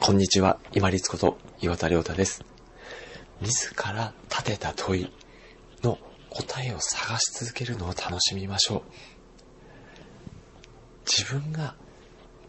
[0.00, 2.42] こんにちは、今立こと岩田亮太です。
[3.42, 5.12] 自ら立てた問い
[5.82, 5.98] の
[6.30, 8.82] 答えを探し続けるのを楽しみましょう。
[11.04, 11.74] 自分が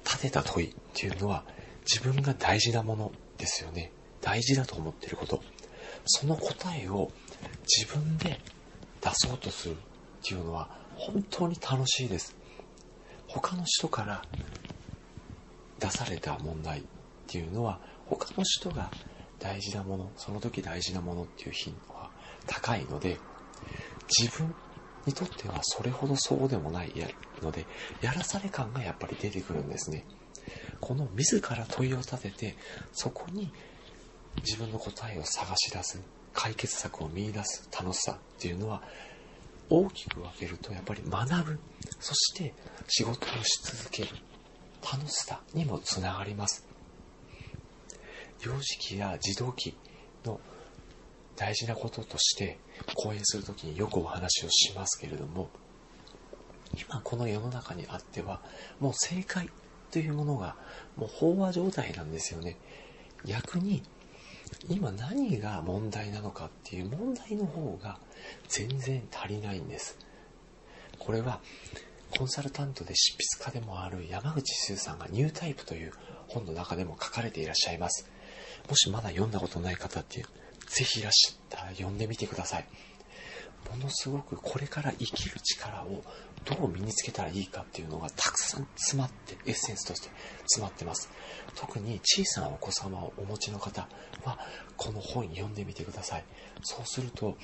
[0.05, 1.43] 立てた問いっていうのは
[1.91, 3.91] 自分が大事なものですよね。
[4.21, 5.43] 大事だと思っていること。
[6.05, 7.11] その答えを
[7.67, 8.39] 自分で
[9.01, 9.77] 出そうとするっ
[10.23, 12.35] ていうのは本当に楽しいです。
[13.27, 14.23] 他の人から
[15.79, 16.83] 出された問題
[17.29, 18.91] っていうのは他の人が
[19.37, 22.09] 大事なもの、その時大事なものっていう頻度は
[22.47, 23.19] 高いので、
[24.19, 24.51] 自分
[25.05, 26.91] にとってはそれほどそうでもない
[27.43, 27.67] ので、
[28.01, 30.05] やらされ感がやっぱり出てくるんですね。
[30.81, 32.55] この自ら問いを立てて、
[32.91, 33.53] そこに
[34.43, 36.01] 自分の答えを探し出す、
[36.33, 38.81] 解決策を見出す楽しさっていうのは、
[39.69, 41.59] 大きく分けるとやっぱり学ぶ、
[41.99, 42.55] そして
[42.87, 44.09] 仕事をし続ける、
[44.81, 46.68] 楽しさにもつながります。
[48.41, 49.75] 幼児期や児童期
[50.25, 50.39] の
[51.35, 52.59] 大事なこととして
[52.95, 55.49] 講演するときによくお話をしますけれども
[56.77, 58.41] 今この世の中にあっては
[58.79, 59.49] もう正解
[59.91, 60.55] というものが
[60.95, 62.57] もう飽和状態なんですよね
[63.25, 63.83] 逆に
[64.67, 67.99] 今何が問題なのかっていう問題の方が
[68.47, 69.97] 全然足りないんです
[70.97, 71.39] これは
[72.17, 75.93] コンサルタントで執筆家でもある山口周さんがニュータイプという
[76.27, 78.09] 本の中でも書かれていらっしゃいます
[78.67, 80.25] もしまだ読んだことない方っていう、
[80.67, 82.67] ぜひいらっしゃったら読んでみてください。
[83.69, 86.03] ものすごくこれから生きる力を
[86.45, 90.09] どう身につけたらいいかっていうのがたくさん詰まって、エッセンスとして
[90.43, 91.09] 詰まってます。
[91.55, 93.87] 特に小さなお子様をお持ちの方
[94.23, 94.39] は、
[94.77, 96.25] この本読んでみてください。
[96.63, 97.37] そうすると、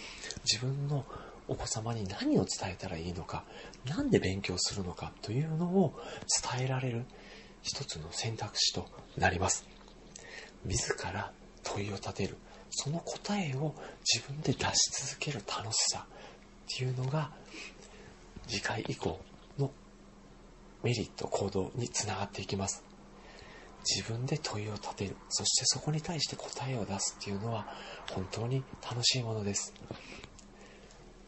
[0.52, 1.06] 自分の
[1.48, 3.44] お子様に何を伝えたらいいのか、
[3.86, 5.94] 何で勉強するのかというのを
[6.56, 7.06] 伝えられる
[7.62, 9.75] 一つの選択肢となります。
[10.66, 11.32] 自ら
[11.64, 12.38] 問いを立てる。
[12.72, 13.74] その答えを
[14.14, 17.32] 自分で出し続ける楽しさっていうのが
[18.48, 19.20] 次回以降
[19.58, 19.72] の
[20.84, 22.84] メリット行動につながっていきます。
[23.88, 25.16] 自分で問いを立てる。
[25.30, 27.68] そしてそこに対して答えを出すっていうのは
[28.12, 29.74] 本当に楽しいものです。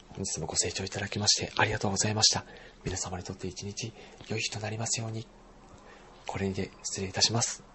[0.10, 2.46] 本日もご清聴いただきましてありがとうございました。
[2.84, 3.94] 皆様にとって一日
[4.28, 5.28] 良い日となりますように。
[6.26, 7.67] これにて失礼いたします。